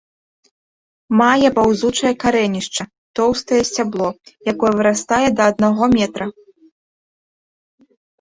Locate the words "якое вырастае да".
4.53-5.51